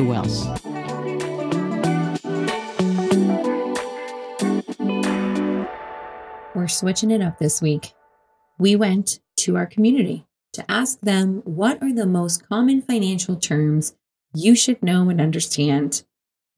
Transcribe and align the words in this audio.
Who 0.00 0.14
else? 0.14 0.46
We're 6.54 6.68
switching 6.68 7.10
it 7.10 7.20
up 7.20 7.38
this 7.38 7.60
week. 7.60 7.92
We 8.58 8.76
went 8.76 9.20
to 9.40 9.58
our 9.58 9.66
community 9.66 10.26
to 10.54 10.64
ask 10.70 10.98
them 11.00 11.42
what 11.44 11.82
are 11.82 11.92
the 11.92 12.06
most 12.06 12.48
common 12.48 12.80
financial 12.80 13.36
terms 13.36 13.94
you 14.34 14.54
should 14.54 14.82
know 14.82 15.10
and 15.10 15.20
understand, 15.20 16.04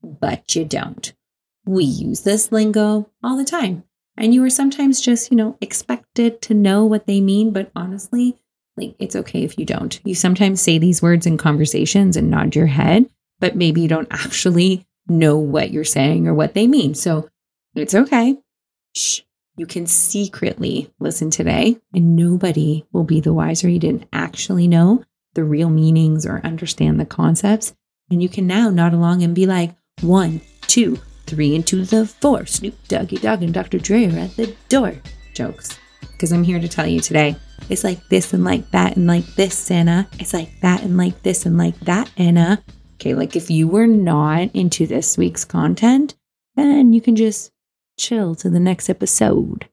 but 0.04 0.54
you 0.54 0.64
don't. 0.64 1.12
We 1.66 1.82
use 1.82 2.20
this 2.20 2.52
lingo 2.52 3.10
all 3.24 3.36
the 3.36 3.44
time. 3.44 3.82
And 4.16 4.32
you 4.32 4.44
are 4.44 4.50
sometimes 4.50 5.00
just, 5.00 5.32
you 5.32 5.36
know, 5.36 5.58
expected 5.60 6.40
to 6.42 6.54
know 6.54 6.84
what 6.84 7.08
they 7.08 7.20
mean, 7.20 7.52
but 7.52 7.72
honestly, 7.74 8.40
like 8.76 8.94
it's 9.00 9.16
okay 9.16 9.42
if 9.42 9.58
you 9.58 9.64
don't. 9.64 10.00
You 10.04 10.14
sometimes 10.14 10.62
say 10.62 10.78
these 10.78 11.02
words 11.02 11.26
in 11.26 11.38
conversations 11.38 12.16
and 12.16 12.30
nod 12.30 12.54
your 12.54 12.66
head, 12.66 13.08
but 13.42 13.56
maybe 13.56 13.80
you 13.80 13.88
don't 13.88 14.06
actually 14.12 14.86
know 15.08 15.36
what 15.36 15.72
you're 15.72 15.82
saying 15.82 16.28
or 16.28 16.32
what 16.32 16.54
they 16.54 16.68
mean. 16.68 16.94
So 16.94 17.28
it's 17.74 17.92
okay. 17.92 18.38
Shh. 18.94 19.22
You 19.56 19.66
can 19.66 19.86
secretly 19.86 20.92
listen 21.00 21.30
today, 21.30 21.76
and 21.92 22.14
nobody 22.14 22.86
will 22.92 23.02
be 23.02 23.20
the 23.20 23.32
wiser. 23.32 23.68
You 23.68 23.80
didn't 23.80 24.08
actually 24.12 24.68
know 24.68 25.02
the 25.34 25.42
real 25.42 25.70
meanings 25.70 26.24
or 26.24 26.40
understand 26.44 27.00
the 27.00 27.04
concepts. 27.04 27.74
And 28.10 28.22
you 28.22 28.28
can 28.28 28.46
now 28.46 28.70
nod 28.70 28.94
along 28.94 29.24
and 29.24 29.34
be 29.34 29.44
like, 29.44 29.74
one, 30.02 30.40
two, 30.68 31.00
three 31.26 31.56
into 31.56 31.84
the 31.84 32.06
four. 32.06 32.46
Snoop 32.46 32.76
Doggy 32.86 33.16
Dogg 33.16 33.42
and 33.42 33.52
Dr. 33.52 33.78
Dre 33.78 34.06
are 34.06 34.20
at 34.20 34.36
the 34.36 34.54
door. 34.68 34.94
Jokes. 35.34 35.78
Because 36.12 36.32
I'm 36.32 36.44
here 36.44 36.60
to 36.60 36.68
tell 36.68 36.86
you 36.86 37.00
today, 37.00 37.34
it's 37.68 37.82
like 37.82 38.08
this 38.08 38.32
and 38.32 38.44
like 38.44 38.70
that 38.70 38.96
and 38.96 39.08
like 39.08 39.26
this, 39.34 39.68
Anna. 39.68 40.08
It's 40.20 40.32
like 40.32 40.60
that 40.60 40.82
and 40.82 40.96
like 40.96 41.22
this 41.24 41.44
and 41.44 41.58
like 41.58 41.78
that, 41.80 42.08
Anna. 42.16 42.62
Okay, 43.02 43.14
like 43.14 43.34
if 43.34 43.50
you 43.50 43.66
were 43.66 43.88
not 43.88 44.54
into 44.54 44.86
this 44.86 45.18
week's 45.18 45.44
content, 45.44 46.14
then 46.54 46.92
you 46.92 47.00
can 47.00 47.16
just 47.16 47.50
chill 47.98 48.36
to 48.36 48.48
the 48.48 48.60
next 48.60 48.88
episode. 48.88 49.68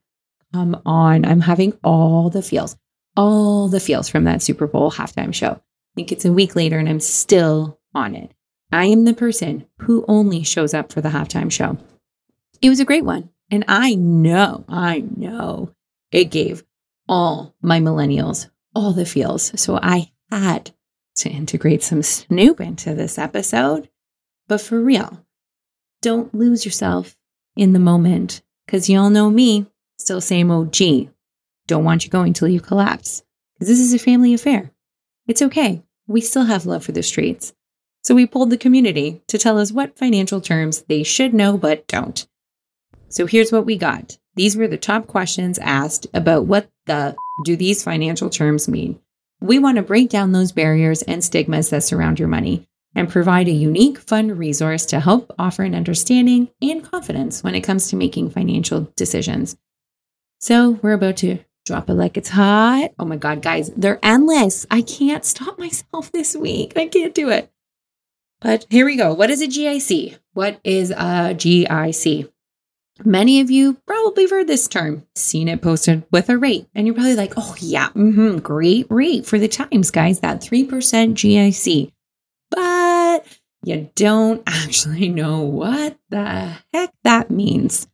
Come 0.52 0.82
on, 0.84 1.26
I'm 1.26 1.42
having 1.42 1.78
all 1.84 2.32
the 2.32 2.42
feels, 2.42 2.76
all 3.16 3.68
the 3.68 3.80
feels 3.80 4.10
from 4.10 4.24
that 4.24 4.42
Super 4.42 4.66
Bowl 4.66 4.90
halftime 4.90 5.32
show. 5.32 5.52
I 5.52 5.62
think 5.96 6.12
it's 6.12 6.26
a 6.26 6.34
week 6.34 6.56
later 6.56 6.80
and 6.80 6.90
I'm 6.90 7.00
still 7.00 7.80
on 7.94 8.16
it. 8.16 8.32
I 8.72 8.86
am 8.86 9.06
the 9.06 9.14
person 9.14 9.68
who 9.82 10.06
only 10.08 10.42
shows 10.42 10.74
up 10.74 10.92
for 10.92 11.02
the 11.02 11.10
halftime 11.10 11.52
show. 11.52 11.78
It 12.64 12.70
was 12.70 12.80
a 12.80 12.86
great 12.86 13.06
one. 13.06 13.30
And 13.52 13.64
I 13.68 13.94
know, 13.94 14.66
I 14.68 15.04
know 15.16 15.76
it 16.12 16.32
gave 16.32 16.64
all 17.08 17.54
my 17.62 17.80
millennials 17.80 18.50
all 18.74 18.92
the 18.92 19.06
feels. 19.06 19.52
So 19.62 19.78
I 19.80 20.10
had 20.32 20.72
to 21.20 21.30
integrate 21.30 21.84
some 21.84 22.02
Snoop 22.02 22.60
into 22.60 22.94
this 22.94 23.18
episode. 23.18 23.90
But 24.48 24.62
for 24.62 24.80
real, 24.82 25.26
don't 26.02 26.34
lose 26.34 26.66
yourself 26.66 27.18
in 27.56 27.74
the 27.74 27.80
moment 27.80 28.42
because 28.66 28.90
y'all 28.90 29.10
know 29.10 29.30
me, 29.30 29.68
still 29.98 30.22
same 30.22 30.52
OG. 30.52 31.10
Don't 31.68 31.84
want 31.84 32.04
you 32.04 32.10
going 32.10 32.34
till 32.34 32.48
you 32.48 32.60
collapse 32.60 33.24
because 33.54 33.68
this 33.68 33.80
is 33.80 33.94
a 33.94 34.00
family 34.00 34.34
affair. 34.34 34.72
It's 35.28 35.42
okay. 35.42 35.84
We 36.08 36.22
still 36.22 36.46
have 36.46 36.66
love 36.66 36.84
for 36.84 36.92
the 36.92 37.04
streets. 37.04 37.54
So 38.04 38.16
we 38.16 38.26
pulled 38.26 38.50
the 38.50 38.58
community 38.58 39.22
to 39.28 39.38
tell 39.38 39.60
us 39.60 39.72
what 39.72 39.98
financial 39.98 40.42
terms 40.42 40.82
they 40.88 41.04
should 41.04 41.34
know 41.34 41.58
but 41.58 41.86
don't. 41.88 42.26
So 43.10 43.26
here's 43.26 43.52
what 43.52 43.66
we 43.66 43.78
got. 43.78 44.18
These 44.36 44.56
were 44.56 44.68
the 44.68 44.78
top 44.78 45.08
questions 45.08 45.60
asked 45.60 46.08
about 46.14 46.46
what 46.46 46.70
the 46.86 47.16
do 47.44 47.56
these 47.56 47.84
financial 47.84 48.30
terms 48.30 48.68
mean. 48.68 49.00
We 49.42 49.60
want 49.60 49.78
to 49.78 49.84
break 49.84 50.10
down 50.10 50.32
those 50.32 50.52
barriers 50.52 51.02
and 51.04 51.24
stigmas 51.24 51.70
that 51.70 51.84
surround 51.84 52.20
your 52.20 52.28
money 52.28 52.68
and 52.96 53.08
provide 53.08 53.48
a 53.48 53.52
unique, 53.52 53.98
fun 53.98 54.36
resource 54.38 54.86
to 54.88 55.00
help 55.00 55.34
offer 55.40 55.64
an 55.64 55.76
understanding 55.76 56.50
and 56.62 56.84
confidence 56.84 57.44
when 57.44 57.56
it 57.56 57.62
comes 57.62 57.88
to 57.90 57.96
making 57.96 58.32
financial 58.32 58.92
decisions. 58.96 59.56
So 60.40 60.72
we're 60.82 60.94
about 60.94 61.18
to 61.18 61.40
drop 61.66 61.90
it 61.90 61.94
like 61.94 62.18
it's 62.18 62.30
hot. 62.30 62.92
Oh 62.98 63.06
my 63.06 63.16
God, 63.16 63.42
guys, 63.42 63.72
they're 63.78 64.00
endless. 64.02 64.66
I 64.72 64.82
can't 64.82 65.24
stop 65.24 65.60
myself 65.60 66.12
this 66.12 66.36
week. 66.36 66.74
I 66.76 66.88
can't 66.88 67.14
do 67.14 67.30
it. 67.30 67.52
But 68.42 68.66
here 68.70 68.86
we 68.86 68.96
go. 68.96 69.14
What 69.14 69.30
is 69.30 69.42
a 69.42 69.48
GIC? 69.48 70.18
What 70.34 70.60
is 70.64 70.92
a 70.92 71.36
GIC? 71.36 72.30
Many 73.06 73.40
of 73.40 73.50
you 73.50 73.76
probably 73.88 74.28
heard 74.28 74.48
this 74.48 74.68
term, 74.68 75.06
seen 75.16 75.48
it 75.48 75.62
posted 75.62 76.04
with 76.12 76.30
a 76.30 76.38
rate, 76.38 76.68
and 76.76 76.86
you're 76.86 76.94
probably 76.94 77.16
like, 77.16 77.34
oh, 77.38 77.56
yeah, 77.60 77.90
mm-hmm, 77.90 78.40
great 78.40 78.88
rate 78.90 79.26
for 79.26 79.40
the 79.40 79.48
times, 79.48 79.92
guys, 79.92 80.20
that 80.20 80.42
3% 80.42 80.68
GIC. 80.68 81.92
But 82.52 83.26
you 83.64 83.90
don't 83.96 84.44
actually 84.48 85.10
know 85.10 85.42
what 85.42 85.98
the 86.10 86.58
heck 86.74 86.94
that 87.04 87.32
means. 87.32 87.88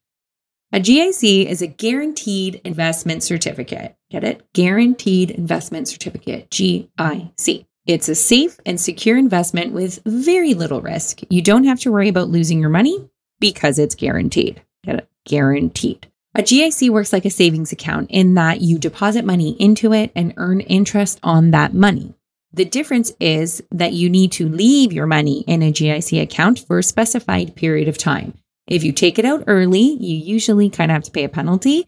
A 0.71 0.79
GIC 0.79 1.45
is 1.45 1.61
a 1.61 1.67
guaranteed 1.67 2.59
investment 2.65 3.23
certificate. 3.23 3.95
Get 4.11 4.23
it? 4.23 4.45
Guaranteed 4.53 5.31
investment 5.31 5.87
certificate, 5.87 6.49
GIC. 6.49 7.65
It's 7.85 8.09
a 8.09 8.15
safe 8.15 8.59
and 8.65 8.81
secure 8.81 9.17
investment 9.17 9.71
with 9.71 9.99
very 10.05 10.55
little 10.55 10.81
risk. 10.81 11.21
You 11.29 11.41
don't 11.43 11.65
have 11.65 11.79
to 11.81 11.91
worry 11.91 12.09
about 12.09 12.29
losing 12.29 12.59
your 12.59 12.69
money 12.69 13.07
because 13.39 13.77
it's 13.77 13.93
guaranteed. 13.93 14.61
Get 14.85 14.95
it? 14.95 15.09
Guaranteed. 15.25 16.07
A 16.35 16.43
GIC 16.43 16.89
works 16.89 17.13
like 17.13 17.25
a 17.25 17.29
savings 17.29 17.71
account 17.71 18.11
in 18.11 18.33
that 18.33 18.61
you 18.61 18.77
deposit 18.77 19.25
money 19.25 19.51
into 19.59 19.93
it 19.93 20.11
and 20.15 20.33
earn 20.37 20.59
interest 20.59 21.19
on 21.23 21.51
that 21.51 21.73
money. 21.73 22.13
The 22.53 22.65
difference 22.65 23.13
is 23.19 23.63
that 23.71 23.93
you 23.93 24.09
need 24.09 24.31
to 24.33 24.47
leave 24.47 24.93
your 24.93 25.07
money 25.07 25.45
in 25.47 25.63
a 25.63 25.71
GIC 25.71 26.21
account 26.21 26.59
for 26.59 26.79
a 26.79 26.83
specified 26.83 27.55
period 27.55 27.87
of 27.87 27.97
time. 27.97 28.33
If 28.67 28.83
you 28.83 28.91
take 28.91 29.17
it 29.17 29.25
out 29.25 29.45
early, 29.47 29.79
you 29.79 30.17
usually 30.17 30.69
kind 30.69 30.91
of 30.91 30.95
have 30.95 31.03
to 31.03 31.11
pay 31.11 31.23
a 31.23 31.29
penalty 31.29 31.87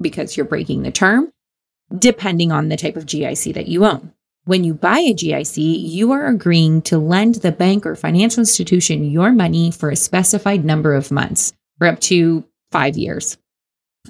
because 0.00 0.36
you're 0.36 0.46
breaking 0.46 0.82
the 0.82 0.90
term, 0.90 1.32
depending 1.96 2.52
on 2.52 2.68
the 2.68 2.76
type 2.76 2.96
of 2.96 3.06
GIC 3.06 3.54
that 3.54 3.68
you 3.68 3.84
own. 3.84 4.12
When 4.44 4.64
you 4.64 4.72
buy 4.72 5.00
a 5.00 5.14
GIC, 5.14 5.58
you 5.58 6.12
are 6.12 6.26
agreeing 6.26 6.82
to 6.82 6.98
lend 6.98 7.36
the 7.36 7.52
bank 7.52 7.84
or 7.84 7.96
financial 7.96 8.40
institution 8.40 9.10
your 9.10 9.32
money 9.32 9.70
for 9.70 9.90
a 9.90 9.96
specified 9.96 10.64
number 10.64 10.94
of 10.94 11.10
months 11.10 11.52
for 11.80 11.88
up 11.88 11.98
to 11.98 12.44
five 12.70 12.96
years. 12.96 13.38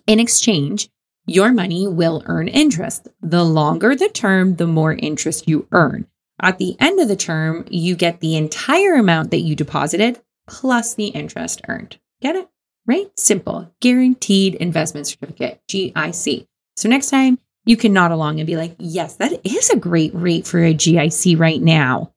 In 0.06 0.19
exchange, 0.20 0.91
your 1.26 1.53
money 1.53 1.86
will 1.86 2.22
earn 2.26 2.48
interest. 2.48 3.08
The 3.22 3.44
longer 3.44 3.94
the 3.94 4.08
term, 4.08 4.56
the 4.56 4.66
more 4.66 4.92
interest 4.92 5.48
you 5.48 5.69
earn. 5.70 6.06
At 6.42 6.58
the 6.58 6.75
end 6.81 6.98
of 6.98 7.08
the 7.08 7.16
term, 7.16 7.64
you 7.70 7.94
get 7.94 8.20
the 8.20 8.36
entire 8.36 8.94
amount 8.94 9.31
that 9.31 9.41
you 9.41 9.54
deposited 9.54 10.20
plus 10.48 10.94
the 10.94 11.06
interest 11.06 11.60
earned. 11.69 11.98
Get 12.20 12.34
it? 12.34 12.48
Right? 12.86 13.10
Simple. 13.16 13.72
Guaranteed 13.81 14.56
investment 14.56 15.06
certificate, 15.06 15.60
GIC. 15.69 16.47
So 16.76 16.88
next 16.88 17.10
time 17.10 17.38
you 17.64 17.76
can 17.76 17.92
nod 17.92 18.10
along 18.10 18.41
and 18.41 18.47
be 18.47 18.56
like, 18.56 18.75
yes, 18.78 19.14
that 19.16 19.47
is 19.47 19.70
a 19.70 19.76
great 19.76 20.12
rate 20.14 20.47
for 20.47 20.58
a 20.58 20.75
GIC 20.75 21.38
right 21.38 21.60
now. 21.62 22.12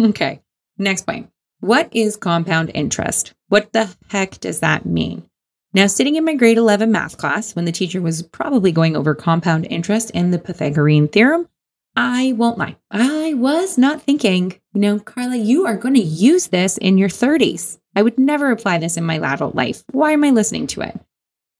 Okay. 0.00 0.40
Next 0.78 1.04
point. 1.04 1.28
What 1.64 1.88
is 1.92 2.16
compound 2.16 2.72
interest? 2.74 3.32
What 3.48 3.72
the 3.72 3.88
heck 4.10 4.38
does 4.38 4.60
that 4.60 4.84
mean? 4.84 5.26
Now, 5.72 5.86
sitting 5.86 6.16
in 6.16 6.22
my 6.26 6.34
grade 6.34 6.58
11 6.58 6.92
math 6.92 7.16
class 7.16 7.56
when 7.56 7.64
the 7.64 7.72
teacher 7.72 8.02
was 8.02 8.20
probably 8.20 8.70
going 8.70 8.94
over 8.94 9.14
compound 9.14 9.66
interest 9.70 10.10
and 10.12 10.30
the 10.30 10.38
Pythagorean 10.38 11.08
theorem, 11.08 11.48
I 11.96 12.34
won't 12.36 12.58
lie. 12.58 12.76
I 12.90 13.32
was 13.32 13.78
not 13.78 14.02
thinking, 14.02 14.60
you 14.74 14.80
know, 14.82 14.98
Carla, 14.98 15.36
you 15.36 15.64
are 15.64 15.78
going 15.78 15.94
to 15.94 16.02
use 16.02 16.48
this 16.48 16.76
in 16.76 16.98
your 16.98 17.08
30s. 17.08 17.78
I 17.96 18.02
would 18.02 18.18
never 18.18 18.50
apply 18.50 18.76
this 18.76 18.98
in 18.98 19.04
my 19.04 19.16
adult 19.16 19.54
life. 19.54 19.84
Why 19.90 20.12
am 20.12 20.24
I 20.24 20.32
listening 20.32 20.66
to 20.66 20.82
it? 20.82 21.00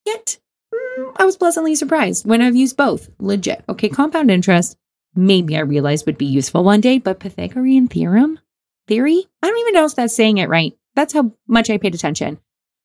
Yet, 0.04 0.38
mm, 0.74 1.12
I 1.16 1.24
was 1.24 1.38
pleasantly 1.38 1.74
surprised 1.76 2.26
when 2.26 2.42
I've 2.42 2.56
used 2.56 2.76
both. 2.76 3.08
Legit. 3.20 3.64
Okay, 3.70 3.88
compound 3.88 4.30
interest, 4.30 4.76
maybe 5.14 5.56
I 5.56 5.60
realized 5.60 6.04
would 6.04 6.18
be 6.18 6.26
useful 6.26 6.62
one 6.62 6.82
day, 6.82 6.98
but 6.98 7.20
Pythagorean 7.20 7.88
theorem? 7.88 8.38
Theory? 8.86 9.24
I 9.42 9.48
don't 9.48 9.58
even 9.58 9.74
know 9.74 9.84
if 9.84 9.94
that's 9.94 10.14
saying 10.14 10.38
it 10.38 10.48
right. 10.48 10.76
That's 10.94 11.12
how 11.12 11.32
much 11.48 11.70
I 11.70 11.78
paid 11.78 11.94
attention. 11.94 12.38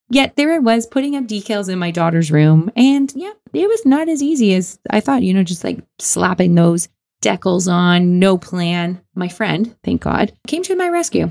Yet 0.10 0.36
there 0.36 0.56
it 0.56 0.64
was 0.64 0.88
putting 0.88 1.16
up 1.16 1.26
decals 1.26 1.70
in 1.70 1.78
my 1.78 1.92
daughter's 1.92 2.32
room. 2.32 2.72
And 2.76 3.12
yeah, 3.16 3.34
it 3.54 3.68
was 3.68 3.86
not 3.86 4.10
as 4.10 4.24
easy 4.24 4.56
as 4.56 4.80
I 4.90 5.02
thought, 5.02 5.22
you 5.22 5.34
know, 5.34 5.44
just 5.44 5.64
like 5.64 5.80
slapping 6.00 6.56
those 6.56 6.90
decals 7.22 7.72
on, 7.72 8.18
no 8.18 8.38
plan. 8.38 9.02
My 9.14 9.28
friend, 9.28 9.76
thank 9.84 10.02
God, 10.02 10.34
came 10.48 10.64
to 10.64 10.76
my 10.76 10.90
rescue. 10.90 11.30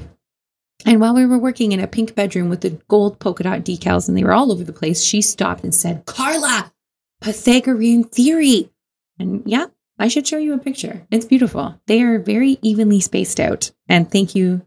And 0.86 1.00
while 1.00 1.14
we 1.14 1.26
were 1.26 1.38
working 1.38 1.72
in 1.72 1.80
a 1.80 1.88
pink 1.88 2.14
bedroom 2.14 2.48
with 2.48 2.60
the 2.60 2.78
gold 2.88 3.18
polka 3.18 3.42
dot 3.42 3.60
decals 3.60 4.08
and 4.08 4.16
they 4.16 4.22
were 4.22 4.32
all 4.32 4.52
over 4.52 4.62
the 4.62 4.72
place, 4.72 5.02
she 5.02 5.22
stopped 5.22 5.64
and 5.64 5.74
said, 5.74 6.06
Carla, 6.06 6.72
Pythagorean 7.20 8.04
theory. 8.04 8.70
And 9.18 9.42
yeah, 9.44 9.66
I 9.98 10.08
should 10.08 10.26
show 10.26 10.38
you 10.38 10.54
a 10.54 10.58
picture. 10.58 11.06
It's 11.10 11.26
beautiful. 11.26 11.80
They 11.86 12.02
are 12.02 12.18
very 12.18 12.58
evenly 12.62 13.00
spaced 13.00 13.40
out. 13.40 13.72
And 13.88 14.10
thank 14.10 14.34
you 14.34 14.62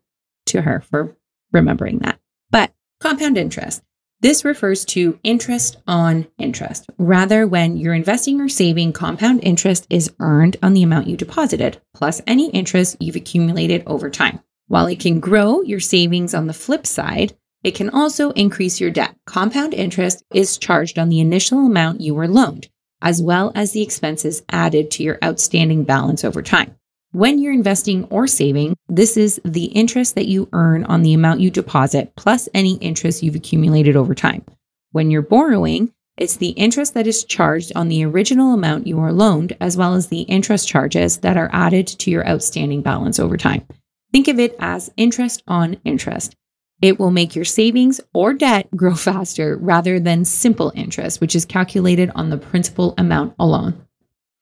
to 0.48 0.62
her 0.62 0.82
for 0.82 1.16
remembering 1.52 2.00
that. 2.00 2.20
But 2.50 2.74
compound 3.00 3.38
interest. 3.38 3.82
This 4.20 4.46
refers 4.46 4.86
to 4.86 5.20
interest 5.24 5.78
on 5.88 6.28
interest. 6.38 6.88
Rather, 7.00 7.48
when 7.48 7.76
you're 7.76 7.96
investing 7.96 8.40
or 8.40 8.50
saving, 8.50 8.94
compound 8.94 9.40
interest 9.44 9.88
is 9.90 10.14
earned 10.20 10.58
on 10.62 10.74
the 10.74 10.84
amount 10.84 11.08
you 11.08 11.18
deposited, 11.18 11.82
plus 11.96 12.22
any 12.28 12.52
interest 12.52 12.98
you've 13.00 13.16
accumulated 13.16 13.82
over 13.88 14.12
time. 14.12 14.40
While 14.68 14.86
it 14.88 15.00
can 15.00 15.20
grow 15.20 15.64
your 15.64 15.80
savings 15.80 16.36
on 16.36 16.46
the 16.46 16.54
flip 16.54 16.86
side, 16.86 17.36
it 17.64 17.74
can 17.74 17.90
also 17.90 18.32
increase 18.32 18.80
your 18.80 18.92
debt. 18.92 19.16
Compound 19.26 19.74
interest 19.74 20.24
is 20.32 20.58
charged 20.58 21.00
on 21.00 21.10
the 21.10 21.20
initial 21.20 21.66
amount 21.66 22.02
you 22.02 22.14
were 22.14 22.28
loaned, 22.28 22.70
as 23.02 23.22
well 23.22 23.52
as 23.56 23.72
the 23.72 23.82
expenses 23.82 24.44
added 24.50 24.92
to 24.92 25.04
your 25.04 25.18
outstanding 25.24 25.84
balance 25.84 26.24
over 26.24 26.42
time. 26.42 26.76
When 27.14 27.40
you're 27.40 27.52
investing 27.52 28.06
or 28.06 28.26
saving, 28.26 28.78
this 28.88 29.18
is 29.18 29.42
the 29.44 29.66
interest 29.66 30.16
that 30.16 30.28
you 30.28 30.48
earn 30.54 30.86
on 30.86 31.02
the 31.02 31.14
amount 31.14 31.42
you 31.42 31.52
deposit 31.52 32.14
plus 32.16 32.48
any 32.54 32.76
interest 32.76 33.22
you've 33.22 33.36
accumulated 33.36 33.98
over 33.98 34.16
time. 34.16 34.46
When 34.92 35.12
you're 35.12 35.22
borrowing, 35.22 35.92
it's 36.18 36.38
the 36.38 36.50
interest 36.50 36.94
that 36.94 37.08
is 37.08 37.24
charged 37.26 37.72
on 37.76 37.90
the 37.90 38.06
original 38.06 38.54
amount 38.54 38.88
you 38.88 39.00
are 39.00 39.12
loaned, 39.12 39.58
as 39.60 39.76
well 39.76 39.96
as 39.96 40.08
the 40.08 40.22
interest 40.22 40.68
charges 40.68 41.18
that 41.18 41.36
are 41.36 41.50
added 41.52 41.88
to 41.88 42.12
your 42.12 42.28
outstanding 42.28 42.82
balance 42.82 43.20
over 43.20 43.38
time. 43.38 43.66
Think 44.14 44.28
of 44.28 44.40
it 44.40 44.56
as 44.60 44.92
interest 44.98 45.44
on 45.48 45.78
interest. 45.84 46.36
It 46.82 47.00
will 47.00 47.12
make 47.12 47.36
your 47.36 47.46
savings 47.46 48.02
or 48.14 48.34
debt 48.34 48.68
grow 48.76 48.96
faster 48.96 49.56
rather 49.58 50.00
than 50.00 50.26
simple 50.26 50.72
interest, 50.76 51.22
which 51.22 51.36
is 51.36 51.46
calculated 51.46 52.10
on 52.16 52.30
the 52.30 52.38
principal 52.38 52.96
amount 52.98 53.36
alone. 53.40 53.86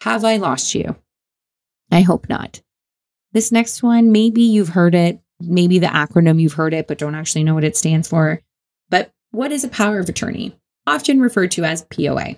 Have 0.02 0.24
I 0.24 0.38
lost 0.38 0.74
you? 0.74 0.96
I 1.92 2.02
hope 2.02 2.30
not. 2.30 2.62
This 3.34 3.52
next 3.52 3.84
one, 3.84 4.12
maybe 4.12 4.42
you've 4.42 4.70
heard 4.70 4.96
it, 4.96 5.20
maybe 5.40 5.80
the 5.80 5.88
acronym 5.88 6.40
you've 6.40 6.54
heard 6.54 6.74
it, 6.74 6.88
but 6.88 6.98
don't 6.98 7.16
actually 7.16 7.44
know 7.44 7.54
what 7.54 7.64
it 7.64 7.78
stands 7.78 8.08
for. 8.08 8.42
But 8.90 9.12
what 9.32 9.52
is 9.52 9.64
a 9.64 9.70
power 9.70 10.00
of 10.00 10.08
attorney? 10.08 10.58
Often 10.88 11.20
referred 11.20 11.52
to 11.52 11.66
as 11.66 11.84
POA. 11.84 12.38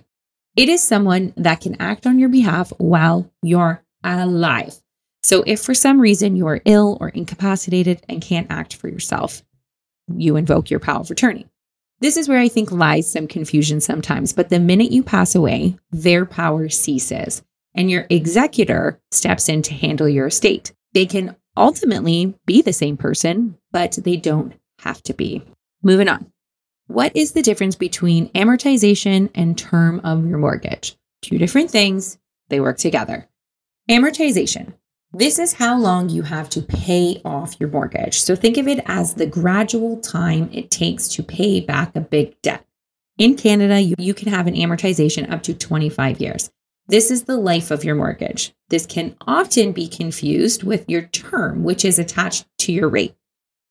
It 0.56 0.68
is 0.68 0.82
someone 0.82 1.32
that 1.36 1.60
can 1.60 1.80
act 1.80 2.06
on 2.06 2.18
your 2.18 2.28
behalf 2.28 2.72
while 2.76 3.30
you're 3.42 3.82
alive. 4.04 4.74
So, 5.22 5.44
if 5.46 5.60
for 5.62 5.72
some 5.72 6.00
reason 6.00 6.36
you 6.36 6.48
are 6.48 6.60
ill 6.64 6.98
or 7.00 7.08
incapacitated 7.08 8.04
and 8.08 8.20
can't 8.20 8.48
act 8.50 8.74
for 8.74 8.88
yourself, 8.88 9.42
you 10.08 10.36
invoke 10.36 10.70
your 10.70 10.80
power 10.80 11.00
of 11.00 11.10
attorney. 11.10 11.46
This 12.00 12.16
is 12.16 12.28
where 12.28 12.40
I 12.40 12.48
think 12.48 12.72
lies 12.72 13.10
some 13.10 13.28
confusion 13.28 13.80
sometimes, 13.80 14.32
but 14.32 14.48
the 14.48 14.58
minute 14.58 14.90
you 14.90 15.02
pass 15.02 15.34
away, 15.34 15.76
their 15.92 16.26
power 16.26 16.68
ceases 16.68 17.42
and 17.74 17.90
your 17.90 18.06
executor 18.10 19.00
steps 19.10 19.48
in 19.48 19.62
to 19.62 19.74
handle 19.74 20.08
your 20.08 20.26
estate. 20.26 20.72
They 20.94 21.06
can 21.06 21.36
ultimately 21.56 22.34
be 22.44 22.62
the 22.62 22.72
same 22.72 22.96
person, 22.96 23.56
but 23.70 23.98
they 24.02 24.16
don't 24.16 24.54
have 24.80 25.02
to 25.04 25.14
be. 25.14 25.42
Moving 25.82 26.08
on. 26.08 26.30
What 26.88 27.16
is 27.16 27.32
the 27.32 27.42
difference 27.42 27.76
between 27.76 28.28
amortization 28.30 29.30
and 29.34 29.56
term 29.56 30.00
of 30.00 30.26
your 30.26 30.38
mortgage? 30.38 30.96
Two 31.22 31.38
different 31.38 31.70
things, 31.70 32.18
they 32.48 32.60
work 32.60 32.78
together. 32.78 33.28
Amortization. 33.88 34.74
This 35.14 35.38
is 35.38 35.52
how 35.52 35.78
long 35.78 36.08
you 36.08 36.22
have 36.22 36.48
to 36.50 36.62
pay 36.62 37.20
off 37.22 37.60
your 37.60 37.68
mortgage. 37.68 38.18
So 38.22 38.34
think 38.34 38.56
of 38.56 38.66
it 38.66 38.82
as 38.86 39.12
the 39.12 39.26
gradual 39.26 39.98
time 39.98 40.48
it 40.54 40.70
takes 40.70 41.06
to 41.08 41.22
pay 41.22 41.60
back 41.60 41.94
a 41.94 42.00
big 42.00 42.40
debt. 42.40 42.64
In 43.18 43.36
Canada, 43.36 43.78
you, 43.78 43.94
you 43.98 44.14
can 44.14 44.28
have 44.28 44.46
an 44.46 44.54
amortization 44.54 45.30
up 45.30 45.42
to 45.42 45.52
25 45.52 46.18
years. 46.18 46.50
This 46.86 47.10
is 47.10 47.24
the 47.24 47.36
life 47.36 47.70
of 47.70 47.84
your 47.84 47.94
mortgage. 47.94 48.54
This 48.70 48.86
can 48.86 49.14
often 49.26 49.72
be 49.72 49.86
confused 49.86 50.62
with 50.62 50.88
your 50.88 51.02
term, 51.02 51.62
which 51.62 51.84
is 51.84 51.98
attached 51.98 52.46
to 52.60 52.72
your 52.72 52.88
rate. 52.88 53.14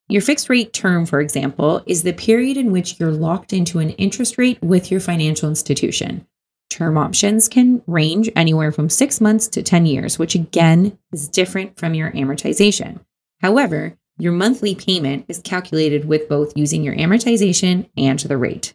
Your 0.10 0.22
fixed 0.22 0.48
rate 0.48 0.74
term, 0.74 1.08
for 1.08 1.20
example, 1.22 1.82
is 1.88 2.04
the 2.04 2.14
period 2.14 2.56
in 2.56 2.72
which 2.72 3.00
you're 3.00 3.12
locked 3.12 3.52
into 3.52 3.80
an 3.80 3.92
interest 3.92 4.38
rate 4.38 4.62
with 4.62 4.92
your 4.92 5.00
financial 5.00 5.50
institution. 5.50 6.28
Term 6.72 6.98
options 6.98 7.50
can 7.50 7.84
range 7.86 8.30
anywhere 8.34 8.72
from 8.72 8.90
six 8.90 9.20
months 9.20 9.50
to 9.50 9.62
10 9.62 9.86
years, 9.86 10.18
which 10.18 10.36
again 10.36 10.98
is 11.12 11.28
different 11.28 11.78
from 11.78 11.94
your 11.94 12.12
amortization. 12.12 13.02
However, 13.42 13.98
your 14.18 14.32
monthly 14.32 14.74
payment 14.74 15.26
is 15.28 15.40
calculated 15.40 16.06
with 16.06 16.30
both 16.30 16.56
using 16.56 16.82
your 16.82 16.96
amortization 16.96 17.90
and 17.98 18.18
the 18.20 18.38
rate. 18.38 18.74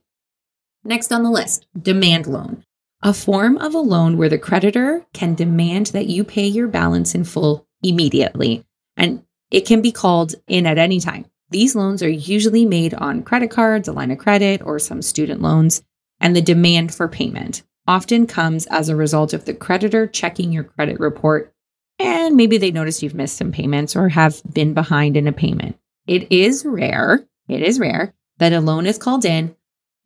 Next 0.85 1.11
on 1.11 1.23
the 1.23 1.31
list, 1.31 1.67
demand 1.81 2.27
loan 2.27 2.65
a 3.03 3.15
form 3.15 3.57
of 3.59 3.75
a 3.75 3.79
loan 3.79 4.19
where 4.19 4.29
the 4.29 4.39
creditor 4.39 5.07
can 5.15 5.35
demand 5.35 5.87
that 5.89 6.07
you 6.07 6.23
pay 6.23 6.47
your 6.47 6.69
balance 6.69 7.15
in 7.15 7.25
full 7.25 7.67
immediately. 7.83 8.63
And 8.97 9.23
it 9.51 9.67
can 9.67 9.81
be 9.81 9.93
called 9.93 10.35
in 10.49 10.67
at 10.67 10.77
any 10.77 11.01
time. 11.01 11.25
These 11.49 11.75
loans 11.75 12.03
are 12.03 12.11
usually 12.11 12.67
made 12.67 12.93
on 12.93 13.23
credit 13.23 13.51
cards, 13.51 13.89
a 13.89 13.93
line 13.93 14.11
of 14.11 14.19
credit, 14.19 14.61
or 14.63 14.79
some 14.79 15.01
student 15.01 15.41
loans. 15.41 15.83
And 16.21 16.35
the 16.35 16.43
demand 16.43 16.95
for 16.95 17.09
payment 17.09 17.63
often 17.87 18.27
comes 18.27 18.67
as 18.67 18.89
a 18.89 18.97
result 18.97 19.33
of 19.33 19.45
the 19.45 19.55
creditor 19.55 20.07
checking 20.07 20.53
your 20.53 20.65
credit 20.65 21.01
report. 21.01 21.53
And 21.99 22.37
maybe 22.37 22.59
they 22.59 22.71
notice 22.71 23.03
you've 23.03 23.15
missed 23.15 23.37
some 23.37 23.53
payments 23.53 23.97
or 23.97 24.09
have 24.09 24.43
been 24.53 24.75
behind 24.75 25.17
in 25.17 25.27
a 25.27 25.33
payment. 25.33 25.79
It 26.07 26.31
is 26.31 26.65
rare, 26.65 27.27
it 27.49 27.63
is 27.63 27.79
rare 27.81 28.15
that 28.39 28.53
a 28.53 28.61
loan 28.61 28.87
is 28.87 28.99
called 28.99 29.25
in, 29.25 29.57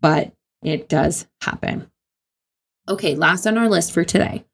but 0.00 0.32
it 0.62 0.88
does 0.88 1.26
happen. 1.40 1.90
Okay, 2.88 3.14
last 3.14 3.46
on 3.46 3.58
our 3.58 3.68
list 3.68 3.92
for 3.92 4.04
today 4.04 4.44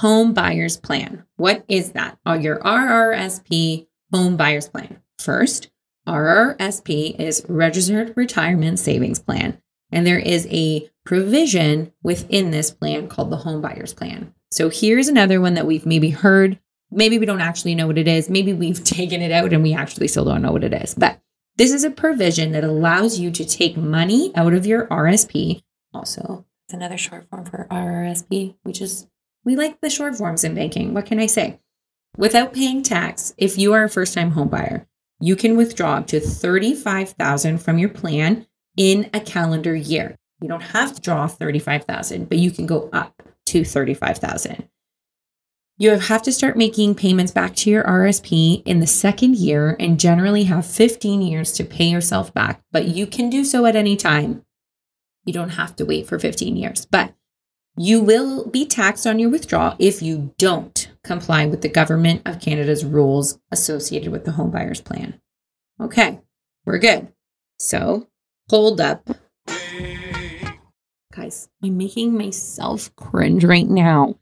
home 0.00 0.32
buyer's 0.32 0.78
plan. 0.78 1.24
What 1.36 1.62
is 1.68 1.92
that? 1.92 2.18
Oh, 2.24 2.32
your 2.32 2.58
RRSP 2.60 3.86
home 4.10 4.36
buyer's 4.38 4.66
plan. 4.66 5.02
First, 5.18 5.70
RRSP 6.08 7.20
is 7.20 7.44
Registered 7.48 8.14
Retirement 8.16 8.78
Savings 8.78 9.18
Plan. 9.18 9.60
And 9.92 10.06
there 10.06 10.18
is 10.18 10.46
a 10.50 10.88
provision 11.04 11.92
within 12.02 12.50
this 12.50 12.70
plan 12.70 13.08
called 13.08 13.30
the 13.30 13.38
home 13.38 13.60
buyer's 13.60 13.94
plan. 13.94 14.34
So 14.50 14.68
here's 14.68 15.08
another 15.08 15.40
one 15.40 15.54
that 15.54 15.66
we've 15.66 15.86
maybe 15.86 16.10
heard. 16.10 16.58
Maybe 16.90 17.18
we 17.18 17.26
don't 17.26 17.40
actually 17.40 17.74
know 17.74 17.86
what 17.86 17.98
it 17.98 18.08
is. 18.08 18.28
Maybe 18.28 18.52
we've 18.52 18.82
taken 18.84 19.22
it 19.22 19.32
out 19.32 19.52
and 19.52 19.62
we 19.62 19.74
actually 19.74 20.08
still 20.08 20.24
don't 20.24 20.42
know 20.42 20.52
what 20.52 20.64
it 20.64 20.74
is. 20.74 20.94
But 20.94 21.20
this 21.56 21.72
is 21.72 21.84
a 21.84 21.90
provision 21.90 22.52
that 22.52 22.64
allows 22.64 23.18
you 23.18 23.30
to 23.32 23.44
take 23.44 23.76
money 23.76 24.32
out 24.34 24.54
of 24.54 24.66
your 24.66 24.86
RSP. 24.86 25.62
Also, 25.92 26.46
it's 26.66 26.74
another 26.74 26.96
short 26.96 27.28
form 27.28 27.44
for 27.44 27.66
RRSP, 27.70 28.56
which 28.62 28.80
is 28.80 29.06
we 29.44 29.56
like 29.56 29.80
the 29.80 29.90
short 29.90 30.16
forms 30.16 30.44
in 30.44 30.54
banking. 30.54 30.94
What 30.94 31.06
can 31.06 31.18
I 31.18 31.26
say? 31.26 31.60
Without 32.16 32.52
paying 32.52 32.82
tax, 32.82 33.34
if 33.38 33.56
you 33.56 33.72
are 33.72 33.84
a 33.84 33.88
first-time 33.88 34.32
homebuyer, 34.32 34.86
you 35.20 35.36
can 35.36 35.56
withdraw 35.56 35.96
up 35.96 36.06
to 36.08 36.20
35,000 36.20 37.58
from 37.58 37.78
your 37.78 37.88
plan 37.88 38.46
in 38.80 39.10
a 39.12 39.20
calendar 39.20 39.74
year. 39.74 40.16
You 40.40 40.48
don't 40.48 40.62
have 40.62 40.94
to 40.94 41.02
draw 41.02 41.26
35,000, 41.26 42.30
but 42.30 42.38
you 42.38 42.50
can 42.50 42.64
go 42.64 42.88
up 42.94 43.22
to 43.44 43.62
35,000. 43.62 44.70
You 45.76 45.98
have 45.98 46.22
to 46.22 46.32
start 46.32 46.56
making 46.56 46.94
payments 46.94 47.30
back 47.30 47.54
to 47.56 47.68
your 47.68 47.84
RSP 47.84 48.62
in 48.64 48.80
the 48.80 48.86
second 48.86 49.36
year 49.36 49.76
and 49.78 50.00
generally 50.00 50.44
have 50.44 50.64
15 50.64 51.20
years 51.20 51.52
to 51.52 51.64
pay 51.64 51.90
yourself 51.90 52.32
back, 52.32 52.62
but 52.72 52.86
you 52.86 53.06
can 53.06 53.28
do 53.28 53.44
so 53.44 53.66
at 53.66 53.76
any 53.76 53.96
time. 53.96 54.46
You 55.26 55.34
don't 55.34 55.50
have 55.50 55.76
to 55.76 55.84
wait 55.84 56.06
for 56.06 56.18
15 56.18 56.56
years, 56.56 56.86
but 56.86 57.12
you 57.76 58.00
will 58.00 58.48
be 58.48 58.64
taxed 58.64 59.06
on 59.06 59.18
your 59.18 59.28
withdrawal 59.28 59.76
if 59.78 60.00
you 60.00 60.34
don't 60.38 60.90
comply 61.04 61.44
with 61.44 61.60
the 61.60 61.68
Government 61.68 62.22
of 62.24 62.40
Canada's 62.40 62.82
rules 62.82 63.38
associated 63.50 64.10
with 64.10 64.24
the 64.24 64.32
home 64.32 64.50
buyer's 64.50 64.80
plan. 64.80 65.20
Okay, 65.78 66.20
we're 66.64 66.78
good. 66.78 67.12
So 67.58 68.06
hold 68.50 68.80
up. 68.80 69.08
Guys, 71.14 71.48
I'm 71.62 71.76
making 71.76 72.18
myself 72.18 72.94
cringe 72.96 73.44
right 73.44 73.68
now. 73.68 74.16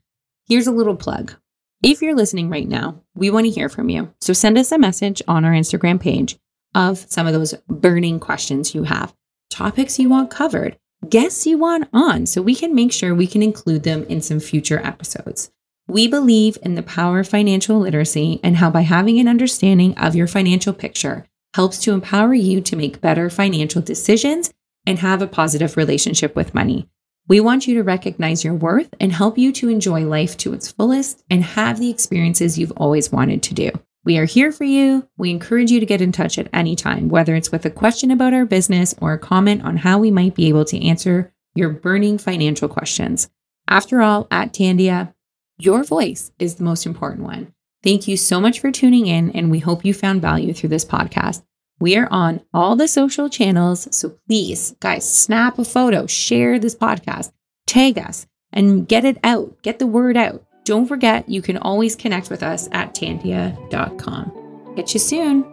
Here's 0.47 0.67
a 0.67 0.71
little 0.71 0.95
plug. 0.95 1.33
If 1.81 2.03
you're 2.03 2.15
listening 2.15 2.51
right 2.51 2.67
now, 2.67 3.01
we 3.15 3.31
want 3.31 3.47
to 3.47 3.51
hear 3.51 3.69
from 3.69 3.89
you. 3.89 4.13
So 4.21 4.33
send 4.33 4.59
us 4.59 4.71
a 4.71 4.77
message 4.77 5.23
on 5.27 5.45
our 5.45 5.53
Instagram 5.53 5.99
page 5.99 6.37
of 6.75 6.99
some 7.09 7.25
of 7.25 7.33
those 7.33 7.55
burning 7.67 8.19
questions 8.19 8.75
you 8.75 8.83
have, 8.83 9.15
topics 9.49 9.97
you 9.97 10.09
want 10.09 10.29
covered 10.29 10.77
guests 11.09 11.47
you 11.47 11.57
want 11.57 11.87
on 11.91 12.25
so 12.25 12.41
we 12.41 12.53
can 12.53 12.75
make 12.75 12.91
sure 12.91 13.15
we 13.15 13.25
can 13.25 13.41
include 13.41 13.81
them 13.81 14.03
in 14.03 14.21
some 14.21 14.39
future 14.39 14.85
episodes. 14.85 15.49
We 15.87 16.07
believe 16.07 16.57
in 16.61 16.75
the 16.75 16.83
power 16.83 17.21
of 17.21 17.27
financial 17.27 17.79
literacy 17.79 18.39
and 18.43 18.57
how 18.57 18.69
by 18.69 18.81
having 18.81 19.19
an 19.19 19.27
understanding 19.27 19.97
of 19.97 20.13
your 20.13 20.27
financial 20.27 20.73
picture 20.73 21.25
helps 21.59 21.79
to 21.79 21.91
empower 21.91 22.33
you 22.33 22.61
to 22.61 22.77
make 22.77 23.01
better 23.01 23.29
financial 23.29 23.81
decisions 23.81 24.49
and 24.85 24.97
have 24.99 25.21
a 25.21 25.27
positive 25.27 25.75
relationship 25.75 26.33
with 26.33 26.53
money. 26.53 26.87
We 27.27 27.41
want 27.41 27.67
you 27.67 27.75
to 27.75 27.83
recognize 27.83 28.45
your 28.45 28.53
worth 28.53 28.87
and 29.01 29.11
help 29.11 29.37
you 29.37 29.51
to 29.51 29.67
enjoy 29.67 30.05
life 30.05 30.37
to 30.37 30.53
its 30.53 30.71
fullest 30.71 31.21
and 31.29 31.43
have 31.43 31.77
the 31.77 31.89
experiences 31.89 32.57
you've 32.57 32.71
always 32.77 33.11
wanted 33.11 33.43
to 33.43 33.53
do. 33.53 33.71
We 34.05 34.17
are 34.17 34.23
here 34.23 34.53
for 34.53 34.63
you. 34.63 35.05
We 35.17 35.31
encourage 35.31 35.69
you 35.69 35.81
to 35.81 35.85
get 35.85 35.99
in 35.99 36.13
touch 36.13 36.39
at 36.39 36.47
any 36.53 36.77
time, 36.77 37.09
whether 37.09 37.35
it's 37.35 37.51
with 37.51 37.65
a 37.65 37.69
question 37.69 38.09
about 38.09 38.33
our 38.33 38.45
business 38.45 38.95
or 39.01 39.11
a 39.11 39.19
comment 39.19 39.61
on 39.63 39.75
how 39.75 39.99
we 39.99 40.11
might 40.11 40.35
be 40.35 40.47
able 40.47 40.63
to 40.63 40.81
answer 40.81 41.33
your 41.55 41.71
burning 41.71 42.17
financial 42.17 42.69
questions. 42.69 43.29
After 43.67 44.01
all, 44.01 44.29
at 44.31 44.53
Tandia, 44.53 45.13
your 45.57 45.83
voice 45.83 46.31
is 46.39 46.55
the 46.55 46.63
most 46.63 46.85
important 46.85 47.23
one. 47.23 47.53
Thank 47.83 48.07
you 48.07 48.15
so 48.15 48.39
much 48.39 48.61
for 48.61 48.71
tuning 48.71 49.07
in, 49.07 49.31
and 49.31 49.51
we 49.51 49.59
hope 49.59 49.83
you 49.83 49.93
found 49.93 50.21
value 50.21 50.53
through 50.53 50.69
this 50.69 50.85
podcast. 50.85 51.43
We 51.79 51.95
are 51.95 52.07
on 52.11 52.41
all 52.53 52.75
the 52.75 52.87
social 52.87 53.29
channels, 53.29 53.87
so 53.95 54.17
please, 54.27 54.75
guys, 54.81 55.09
snap 55.09 55.57
a 55.59 55.65
photo, 55.65 56.07
share 56.07 56.59
this 56.59 56.75
podcast, 56.75 57.31
tag 57.67 57.97
us, 57.97 58.27
and 58.51 58.87
get 58.87 59.05
it 59.05 59.17
out. 59.23 59.61
Get 59.63 59.79
the 59.79 59.87
word 59.87 60.17
out. 60.17 60.43
Don't 60.65 60.87
forget, 60.87 61.29
you 61.29 61.41
can 61.41 61.57
always 61.57 61.95
connect 61.95 62.29
with 62.29 62.43
us 62.43 62.67
at 62.73 62.93
tandia.com. 62.93 64.73
Catch 64.75 64.93
you 64.93 64.99
soon. 64.99 65.45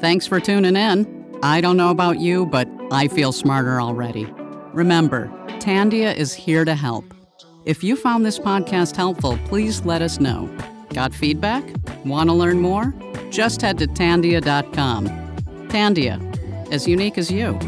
Thanks 0.00 0.26
for 0.26 0.40
tuning 0.40 0.76
in. 0.76 1.38
I 1.42 1.60
don't 1.60 1.76
know 1.76 1.90
about 1.90 2.20
you, 2.20 2.46
but 2.46 2.68
I 2.90 3.08
feel 3.08 3.32
smarter 3.32 3.80
already. 3.80 4.26
Remember, 4.72 5.30
Tandia 5.58 6.16
is 6.16 6.32
here 6.32 6.64
to 6.64 6.74
help. 6.74 7.04
If 7.66 7.84
you 7.84 7.96
found 7.96 8.24
this 8.24 8.38
podcast 8.38 8.96
helpful, 8.96 9.38
please 9.44 9.84
let 9.84 10.00
us 10.00 10.18
know. 10.18 10.48
Got 10.94 11.14
feedback? 11.14 11.64
Want 12.04 12.28
to 12.28 12.34
learn 12.34 12.60
more? 12.60 12.92
Just 13.30 13.62
head 13.62 13.78
to 13.78 13.86
tandia.com. 13.86 15.08
Tandia, 15.68 16.72
as 16.72 16.88
unique 16.88 17.16
as 17.16 17.30
you. 17.30 17.58